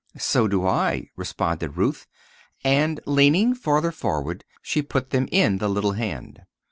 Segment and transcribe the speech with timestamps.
[0.17, 2.07] "So do I," responded Ruth;
[2.63, 6.41] and leaning farther forward, she put them in the little hand.